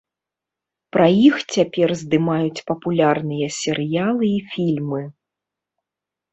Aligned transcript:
Пра 0.95 1.05
іх 1.27 1.35
цяпер 1.57 1.93
здымаюць 2.01 2.63
папулярныя 2.73 3.53
серыялы 3.61 4.25
і 4.37 4.43
фільмы. 4.57 5.01